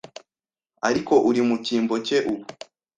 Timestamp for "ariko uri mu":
0.87-1.55